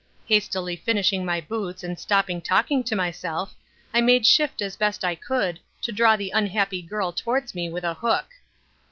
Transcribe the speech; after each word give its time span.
Hastily 0.25 0.75
finishing 0.75 1.23
my 1.23 1.39
boots 1.39 1.83
and 1.83 1.99
stopping 1.99 2.41
talking 2.41 2.83
to 2.85 2.95
myself, 2.95 3.53
I 3.93 4.01
made 4.01 4.25
shift 4.25 4.59
as 4.59 4.75
best 4.75 5.05
I 5.05 5.13
could 5.13 5.59
to 5.83 5.91
draw 5.91 6.15
the 6.15 6.31
unhappy 6.33 6.81
girl 6.81 7.11
towards 7.11 7.53
me 7.53 7.69
with 7.69 7.83
a 7.83 7.93
hook. 7.93 8.29